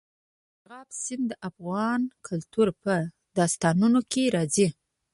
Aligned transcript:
مورغاب 0.57 0.89
سیند 1.03 1.23
د 1.29 1.33
افغان 1.49 2.01
کلتور 2.27 2.67
په 2.83 2.93
داستانونو 3.37 3.99
کې 4.11 4.23
راځي. 4.35 4.67